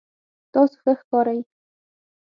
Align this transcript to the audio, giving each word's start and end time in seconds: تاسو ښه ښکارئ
تاسو 0.53 0.75
ښه 0.83 0.93
ښکارئ 0.99 1.39